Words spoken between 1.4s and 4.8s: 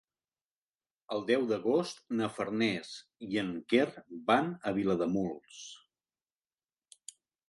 d'agost na Farners i en Quer van a